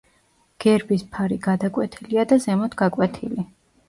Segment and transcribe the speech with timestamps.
[0.63, 3.45] გერბის ფარი გადაკვეთილია და ზემოთ გაკვეთილი.